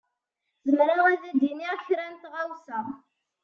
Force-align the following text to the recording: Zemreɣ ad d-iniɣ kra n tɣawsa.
Zemreɣ 0.65 0.99
ad 1.13 1.21
d-iniɣ 1.39 1.75
kra 1.87 2.05
n 2.07 2.15
tɣawsa. 2.21 2.79